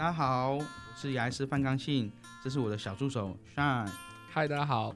[0.00, 2.10] 大家好，我是牙医师范刚信，
[2.42, 3.86] 这是我的小助手 Shine。
[4.30, 4.94] 嗨，大家好。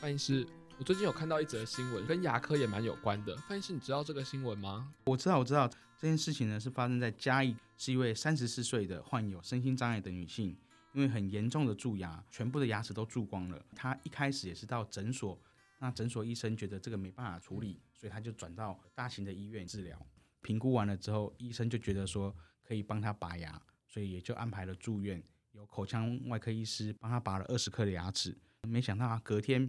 [0.00, 0.46] 范医师，
[0.78, 3.36] 我最近有看到一则新闻，跟牙科也蛮有关的。
[3.48, 4.88] 范医师，你知道这个新闻吗？
[5.06, 5.68] 我知道，我知道
[5.98, 10.56] 这件事情呢，是发生在嘉义，是一位三十四岁的患有身心障碍的女性，
[10.92, 13.60] 因为很严重的蛀牙，全部的牙齿都蛀光了。
[13.74, 15.36] 她一开始也是到诊所，
[15.80, 19.98] 那诊所医生觉得这个没办法处理，所以她就转到大型的医院治疗。
[20.46, 22.32] 评估完了之后，医生就觉得说
[22.62, 28.38] 可以帮他拔牙，所以也就安排了住院，有口腔外科医师帮他拔了二十颗的牙齿。
[28.62, 29.68] 没想到啊，隔天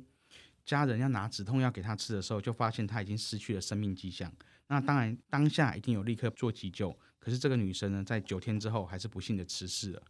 [0.64, 4.32] 家人要拿止痛药给他吃的时候，就发现他已经失去了生命迹象。
[4.68, 10.04] 那当然当下一定有立刻做急救，可是这个女生呢，在九天之后还是不幸的辞世了。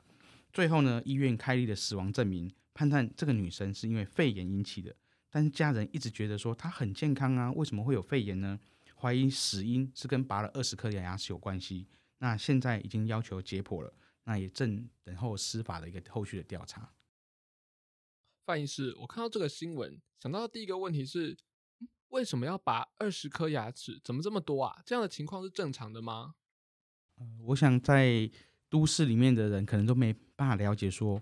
[0.51, 4.93] 最后呢，医院开立了死亡证明，判断这个女生是因为肺炎引起的。
[5.29, 8.59] 但是家人一直觉得说她很健康啊，为什么会有肺炎呢？
[8.99, 16.91] 怀疑死因是跟拔了二十颗的牙齿有关系，那现在已经要求解剖了，那也正等候司法的一个后续的调查。
[18.43, 21.37] 范医师，我看到这个新闻，想到的第一个问题是，
[22.07, 24.01] 为什么要拔二十颗牙齿？
[24.03, 24.81] 怎么这么多啊？
[24.83, 26.33] 这样的情况是正常的吗？
[27.17, 28.31] 呃，我想在
[28.67, 31.21] 都市里面的人可能都没办法了解说，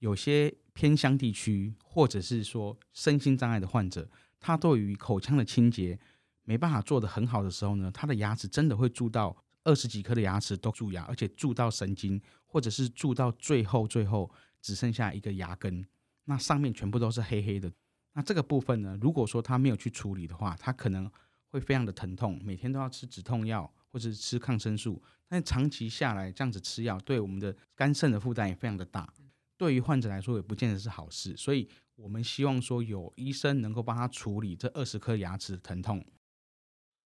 [0.00, 5.98] 有些偏乡地区或者是说身心障碍的患者，他对于口腔的清洁。
[6.44, 15.86] 没办法做得很好的时候呢，他的牙齿真的会蛀到二十几颗的牙齿都蛀牙，而且蛀到神经，或者是蛀到最后最后只剩下一个牙根，
[16.24, 17.72] 那上面全部都是黑黑的。
[18.12, 21.10] 那这个部分呢，如果说他没有去处理的话，他可能
[21.48, 25.02] 会非常的疼痛，每天都要吃止痛药或者是吃抗生素。
[25.26, 29.12] 但长期下来这样子吃药，对我们的肝肾的负担也非常的大，
[29.56, 31.36] 对于患者来说也不见得是好事。
[31.36, 36.04] 所以我们希望说有医生能够帮他处理这二十颗牙齿的疼痛。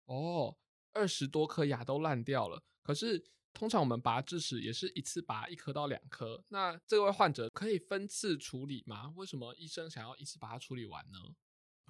[0.06, 0.58] 哦，
[0.94, 2.62] 二十多颗牙都烂掉了。
[2.82, 3.24] 可是
[3.54, 6.44] 通常我们拔智齿也是一次拔一颗到两颗。
[6.50, 9.14] 那这位患者可以分次处理吗？
[9.16, 11.20] 为什么医生想要一次把它处理完呢？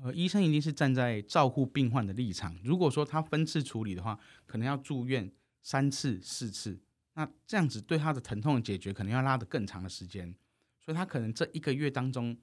[0.03, 2.59] 呃，医生一定是站在照顾病患的立场。
[2.63, 6.81] 如果说他分次处理的话，可能要住院三次、四次。
[7.13, 10.35] 那这样子对他的疼痛的解决，可能要拉得更长的时间。
[10.79, 12.35] 所以他可能这一个月当中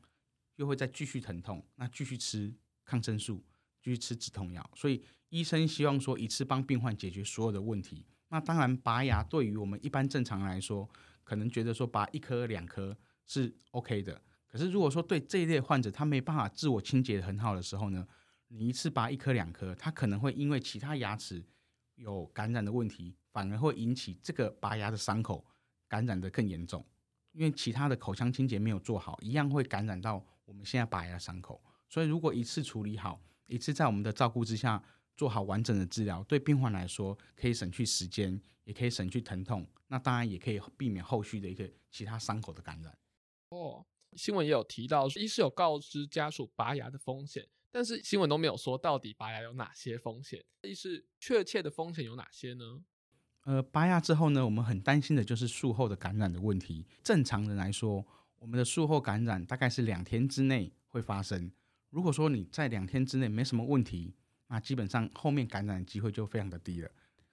[0.56, 3.44] 又会再继续疼痛，那继续吃抗生素。
[3.82, 8.04] 继续吃止痛药，所以医生希望说一次帮病患解决所有的问题。
[8.28, 10.88] 那当然，拔牙对于我们一般正常来说，
[11.24, 12.96] 可能觉得说拔一颗两颗
[13.26, 14.20] 是 OK 的。
[14.46, 18.06] 可是如果说对这一类患者他没办法自我清洁很好的时候呢，
[18.48, 21.44] 你一次拔一颗两颗，他可能会因为其他牙齿
[21.94, 25.44] 有感染的问题，反而会引起这个拔牙的伤口
[25.88, 26.84] 感染得更严重。
[27.32, 31.62] 因为其他的口腔清洁没有做好，一样会感染到我们现在拔牙的伤口。
[31.88, 34.82] 所以如果一次处理好，一次在我们的照顾之下
[35.16, 39.66] 做好完整的治疗，对病患来说可以省去时间，也可以省去疼痛。
[39.88, 42.96] 那当然也可以避免后续的一个其他伤口的感染。
[43.50, 43.84] 哦，
[44.16, 50.42] 新闻也有提到，医师有告知家属拔牙的风险，但是新闻都没有说到底拔牙有哪些风险。
[50.62, 52.84] 医师确切的风险有哪些呢？
[53.44, 56.86] 呃，拔牙之后呢，我们很担心的就是术后的感染的问题。
[57.02, 58.06] 正常人来说，
[58.38, 61.50] 我们的术后感染大概是两天之内会发生。
[61.90, 64.14] 如果说你在两天之内没什么问题，
[64.48, 66.90] 那基本上后面感染的机会就非常的低了。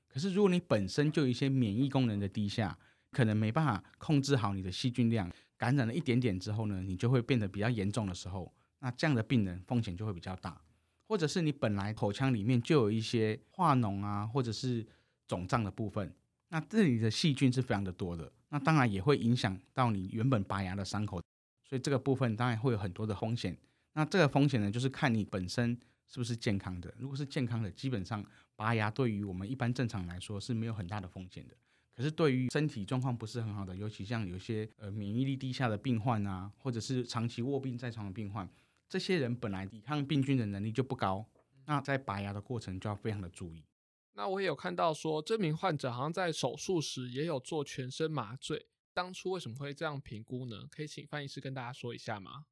[0.08, 2.78] 可是如果你本身就有一些免疫功能的低下，
[3.12, 10.60] 可能没办法控制好你的细菌量，感染了一点点之后呢，你就会变得比较严重的时候，那这样的病人风险就会比较大。
[11.08, 14.86] 或者是你本来口腔里面就有一些化脓啊，或者是
[15.26, 16.14] 肿胀的部分，
[16.50, 21.22] 那这里的细菌是非常的多的，那当然也会影响到你原本拔牙的伤口，
[21.64, 23.58] 所以这个部分当然会有很多的风险。
[23.98, 25.76] 那这个风险呢，就是看你本身
[26.06, 26.94] 是不是健康的。
[27.00, 28.24] 如果是健康的，基本上
[28.56, 31.58] 拔牙对于我们一般正常来说是没有很大的风险的。
[31.96, 38.48] 可是对于身体状况不是很好的，尤其像有些呃免疫力低下的病患啊，或者是长期卧病在床的病患，
[38.88, 41.26] 这些人本来抵抗病菌的能力就不高，
[41.66, 43.66] 那在拔牙的过程就要非常的注意。
[44.14, 50.68] 那我也有看到说，这名患者好像在手术时也有做全身麻醉，当初为什么会这样评估呢？
[50.70, 52.46] 可以请范医师跟大家说一下吗？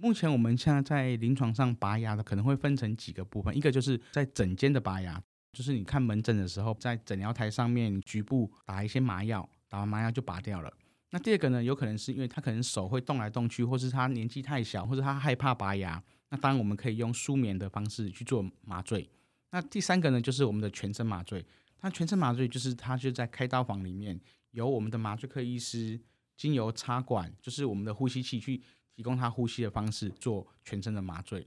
[0.00, 5.22] 目前我们现在在临床上拔牙的可能会分成几个部分，一个就是在诊间的拔牙，
[5.52, 10.72] 就是你看门诊的时候，在诊疗台上面局部打一些麻药，打完麻药就拔掉了。
[11.10, 19.08] 那第二个呢，有可能是因为他可能手会动来动去，或是他年纪太小，或者他害怕拔牙，那当然我们可以用舒眠的方式去做麻醉。
[19.50, 21.44] 那第三个呢，就是我们的全身麻醉。
[21.80, 24.20] 那全身麻醉就是他就在开刀房里面，
[24.50, 25.98] 由我们的麻醉科医师
[26.36, 28.60] 经由插管，就是我们的呼吸器去。
[28.98, 31.46] 提供他呼吸的方式，做全身的麻醉。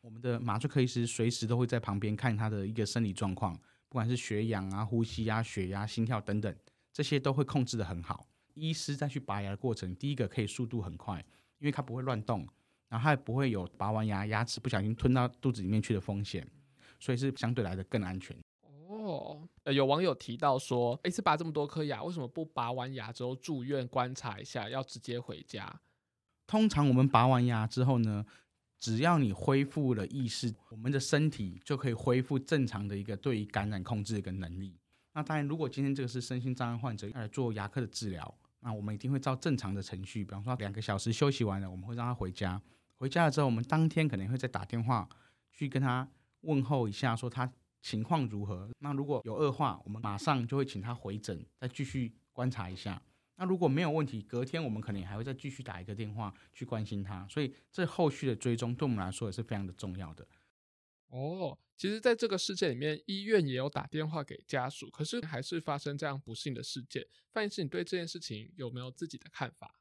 [0.00, 3.52] 我们的麻醉科医师随时都会在旁边看他的一个生理状况，
[3.88, 6.56] 不管是血氧啊、呼吸啊、血压、心跳等等，
[6.92, 8.24] 这些都会控制得很好。
[8.54, 11.18] 医师再去拔牙的过程，第一个可以速度很快，
[11.58, 12.46] 因为它不会乱动，
[12.88, 16.48] 然后他也不会有拔完牙牙齿不小心吞到肚子里面去的风险，
[17.00, 18.36] 所以是相对来的更安全。
[18.86, 25.80] 哦，有网友提到说，一次拔这么多颗牙，为什么不拔完牙之后住院观察一下，要直接回家？
[26.46, 28.24] 通常我们拔完牙之后呢，
[28.78, 34.78] 只要你恢复了意识，我们的身体就可以恢复正常的一个对于感染控制的一个能力。
[35.14, 42.60] 那当然，如果今天这个是身心障碍患者要来做牙科的治疗，那我们一定会照正常的程序，比方说两个小时休息完了，我们会让他回家。
[42.96, 45.08] 回家了之后，我们当天可能会再打电话
[45.52, 46.08] 去跟他
[46.40, 47.50] 问候一下，说他
[47.80, 48.68] 情况如何。
[48.80, 53.00] 那如果有恶化，我们马上就会请他回诊，再继续观察一下。
[53.36, 60.26] 那如果没有问题，隔天我们可能还会再继续打一个电话去关心他，所以这后续的追踪对我们来说也是非常的重要的。
[61.08, 67.06] 哦，其实，在这个事件里面，医院也有打电话给家属，可是还是发生这样不幸的事件。
[67.32, 69.80] 范医师，你对这件事情有没有自己的看法？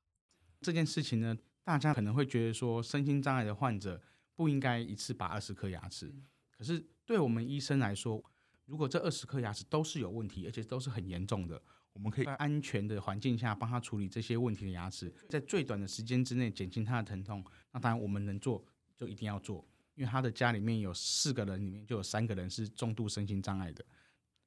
[0.61, 4.01] 这件事情呢，大家可能会觉得说，身心障碍的患者
[4.35, 6.13] 不应该一次拔二十颗牙齿，
[6.55, 8.23] 可是对我们医生来说，
[8.65, 11.61] 如果这二十颗牙齿都是有问题，而且都是很严重的。
[11.93, 17.43] 我们可以在安全的环境下帮他处理这些问题的牙齿，在最短的时间之内减轻他的疼痛。
[17.71, 18.63] 那当然，我们能做
[18.95, 23.85] 就一定要做，因为他的家里面有四个人，里面就有三个人是重度身心障碍的，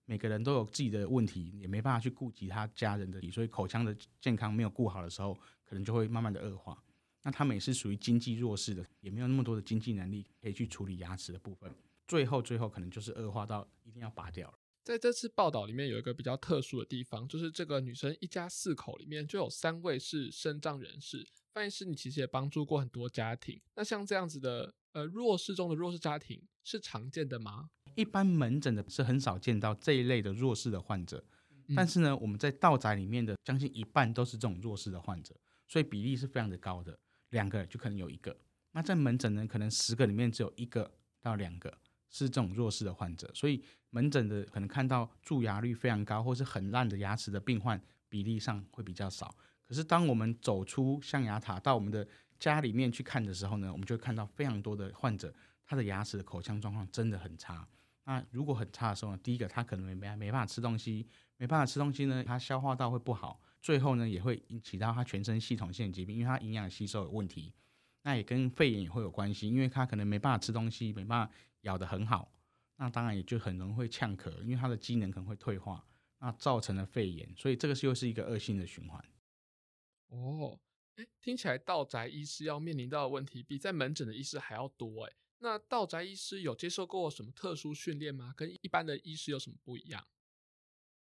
[0.05, 5.35] 每个人都有自己的问题，也没办法去顾及他家人的，所以口腔的健康没有顾好的时候，
[5.65, 6.83] 可能就会慢慢的恶化。
[7.23, 11.73] 那他们也是属于经济弱势的，也没有那么多的经济能力可以去处理牙齿的部分，
[12.07, 14.56] 最后最后可能就是恶化到一定要拔掉了。
[14.87, 21.27] 在这次报道里面有一个比较特殊的地方，就是这个女生一家四口里面就有三位是身障人士。
[21.53, 27.69] 范医师，你其实也帮助过很多家庭，那像这样子的呃弱势中的弱势家庭是常见的吗？
[27.97, 31.25] 一般门诊的是很少见到这一类的弱势的患者，
[31.75, 35.35] 但是呢，我们在道宅里面的将近一半都是这种弱势的患者，
[35.67, 36.97] 所以比例是非常的高的，
[37.31, 38.39] 两个就可能有一个。
[38.71, 41.77] 那在门诊呢，可能十个里面只有一个到两个。
[42.09, 49.35] 是这种弱势的患者，所以门诊的可能看到蛀牙率非常高或是很烂的牙齿的病患比例上会比较少。
[49.65, 52.07] 可是当我们走出象牙塔到我们的
[52.39, 57.67] 家里面去看的时候呢，我们就会看到非常多的患者，他的牙齿的口腔状况真的很差。
[58.05, 67.53] 那如果很差的时候呢，第一个他可能没没没办法吃东西，没办法吃东西呢，他消化道会不好，最后呢也会引起到他全身系统性疾病，因为他营养吸收有问题。
[68.07, 71.35] 那也跟肺炎也会有关系，因为他可能没办法吃东西，没办法。
[71.63, 72.33] 咬得很好，
[72.77, 75.85] 那当然也就很容易会呛咳，因为它的机能可能会退化，
[76.21, 79.05] 那造成了肺炎，所以这个是又是一个恶性的循环。
[80.07, 80.57] 哦，
[80.95, 85.17] 哎，听起来道宅医师要面临到的问题比在门诊的医师还要多诶。
[85.39, 88.33] 那道宅医师有接受过什么特殊训练吗？
[88.37, 90.07] 跟一般的医师有什么不一样？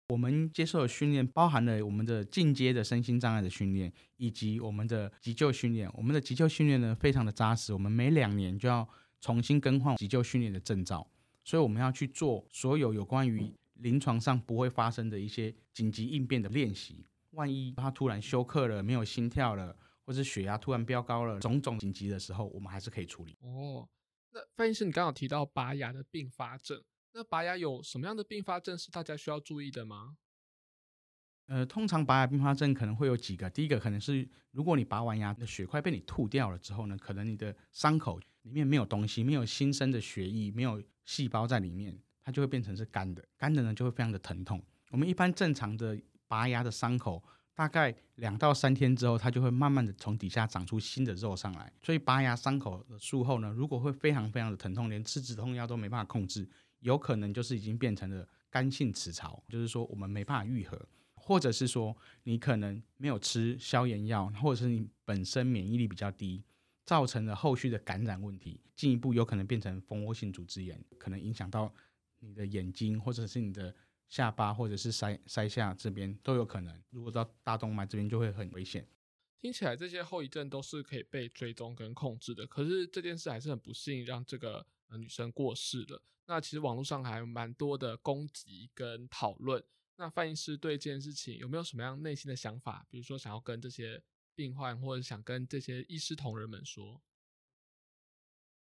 [0.09, 5.91] 我们接受的训练包含了我们的进阶的身心障碍的训练，以及我们的急救训练。
[5.95, 8.89] 我们的急救训练呢，非常的扎实，我们每两年就要。
[9.21, 11.05] 重新更换急救训练的证照，
[11.43, 17.05] 所以我们要去做所有有关于临床上不会发生的一些紧急应变的练习。
[17.33, 19.77] 万一他突然休克了，没有心跳了，
[20.07, 23.37] 或者血压突然飙高了，种种紧急的时候，我们还是可以处理。
[23.41, 23.89] 哦，
[24.31, 26.81] 那范医师，你刚好提到拔牙的并发症，
[27.13, 30.17] 那拔牙有什么样的并发症是大家需要注意的吗？
[31.47, 44.63] 呃，通常拔牙并发症可能会有几个，第一个可能是如果你拔完牙的血块被你吐掉了之后呢，可能你的伤口里面没有东西，没有新生的血液，没有细胞在里面，它就会变成是干的，干的呢就会非常的疼痛。
[44.91, 47.23] 我们一般正常的拔牙的伤口，
[47.55, 51.73] 大概两到三天之后，它就会慢慢的从底下长出新的肉上来。
[51.83, 56.47] 所以拔牙伤口的术后呢，如果会非常非常的疼痛，连吃止痛药都没办法控制，
[56.81, 60.89] 有可能就是已经变成了干性齿槽，就是说我们没办法愈合。
[61.21, 66.43] 或者是说你可能没有吃消炎药，或者是你本身免疫力比较低，
[66.87, 71.71] 造成了后续的感染问题，进一步有可能变成蜂窝性组织炎，可能影响到
[72.21, 73.75] 你的眼睛，或者是你的
[74.09, 76.83] 下巴，或者是腮腮下这边都有可能。
[76.89, 78.87] 如果到大动脉这边就会很危险。
[79.39, 84.65] 听起来这些后遗症都是可以被追踪跟控制的，可是这件事还是很不幸，让这个
[84.97, 86.03] 女生过世了。
[86.27, 89.63] 那其实网络上还有蛮多的攻击跟讨论。
[89.97, 92.87] 那范医师对这件事情有没有什么样内心的想法？
[92.89, 94.03] 比如说想要跟这些
[94.35, 97.03] 病患，或者想跟这些医师同仁们说。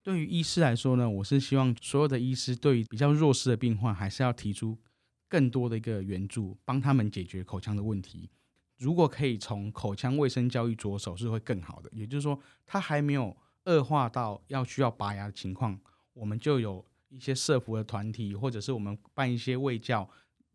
[0.01, 4.79] 对于医师来说呢，我是希望所有的医师对于比较弱势的病患，还是要提出
[5.27, 8.29] 更多的一个援助，帮他们解决口腔的问题。
[8.77, 11.89] 如果可以从口腔卫生教育着手，是会更好的。
[11.91, 13.35] 也就是说，他还没有
[13.65, 15.77] 恶化到要需要拔牙的情况，
[16.19, 20.07] 我们就有一些社福的团体，或者是我们办一些卫教，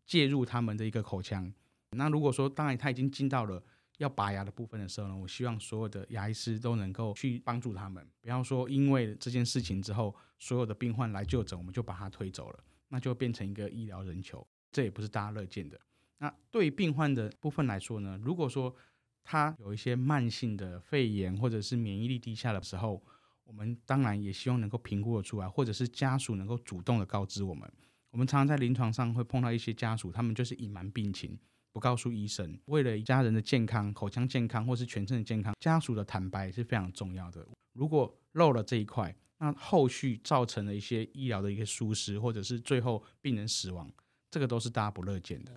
[0.05, 1.51] 介入他们的一个口腔。
[1.89, 3.61] 那如果说当然他已经进到了
[3.97, 15.79] 要拔牙的部分的时候呢，我希望所有的牙医师都能够去帮助他们，不要说因为这件事情之后，所有的病患来就诊，我们就把他推走了，那就变成一个医疗人球，这也不是大家乐见的。
[16.19, 18.75] 那对病患的部分来说呢，如果说
[19.23, 23.01] 他有一些慢性的肺炎或者是免疫力低下的时候，
[23.45, 27.71] 我们当然也希望能够评估得出来，或者是家属能够主动的告知我们。
[28.11, 31.37] 我们常常在临床上会碰到一些家属，他们就是隐瞒病情。
[31.71, 37.45] 不告诉医生，为了一家人的健康、口腔健康或是全身的健康，家属的坦白是非常重要的。
[37.73, 43.91] 如果漏了这一块，那后续造成了一些医疗的一个疏失，或者是最后病人死亡，
[44.31, 45.51] 这个都是大家不乐见的。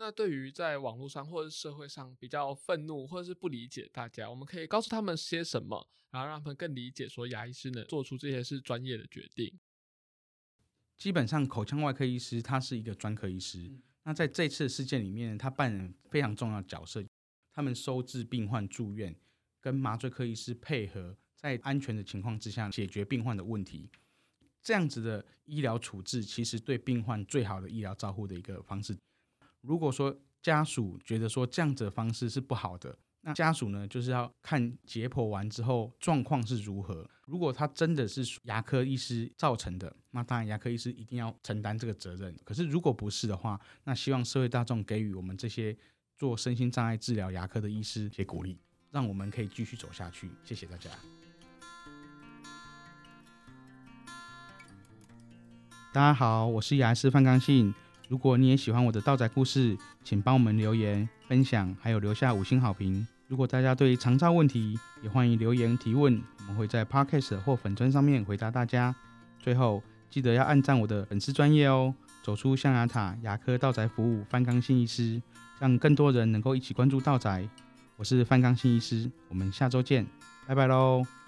[0.00, 9.52] 那对于在网络上或者社会上比较愤怒或者是不理解大家，我们可以告诉他们些什么，然后让他们更理解说牙医师能做出这些是专业的决定。
[10.96, 13.58] 基本上，口腔外科医师他是一个专科医师。
[13.58, 17.04] 嗯那在这次事件里面，他扮演非常重要的角色。
[17.52, 19.14] 他们收治病患住院，
[19.60, 23.90] 跟麻醉科医师配合，在安全的情况之下解决病患的问题。
[24.62, 28.96] 这样子的医疗处置，其实对病患最好的医疗照护的一个方式。
[29.60, 37.08] 如果说家属觉得说这样子的方式是不好的，那家属呢，就是要看解剖完之后状况是如何。
[37.26, 42.34] 如果他真的是牙科医师造成的，那当然牙科医师一定要承担这个责任。
[42.42, 45.76] 可是如果不是的话，那希望社会大众给予我们这些
[46.16, 48.58] 做身心障碍治疗牙科的医师一些鼓励，
[48.90, 50.30] 让我们可以继续走下去。
[50.42, 50.88] 谢谢大家。
[55.92, 57.74] 大家好，我是牙师范刚信。
[58.10, 63.06] 如果你也喜欢我的道宅故事，请帮我们留言、分享，还有留下五星好评。
[63.28, 68.92] 如果大家对长照问题，也欢迎留言提问，我们会在 Podcast 或粉砖上面回答大家。
[69.38, 75.22] 最后记得要按赞我的粉丝专页哦，走出象牙塔牙科道宅服务范刚信医师，
[75.60, 77.48] 让更多人能够一起关注道宅。
[77.96, 80.04] 我是范刚信医师，我们下周见，
[80.48, 81.19] 拜拜喽。